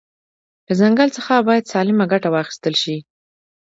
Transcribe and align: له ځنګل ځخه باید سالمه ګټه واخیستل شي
له 0.67 0.73
ځنګل 0.79 1.09
ځخه 1.17 1.35
باید 1.47 1.69
سالمه 1.71 2.05
ګټه 2.11 2.29
واخیستل 2.31 2.73
شي 2.81 2.97